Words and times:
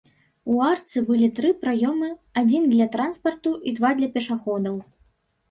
У 0.51 0.61
арцы 0.69 1.03
былі 1.09 1.29
тры 1.39 1.51
праёмы, 1.65 2.09
адзін 2.43 2.67
для 2.73 2.89
транспарту 2.97 3.53
і 3.69 3.77
два 3.79 3.93
для 4.01 4.11
пешаходаў. 4.19 4.75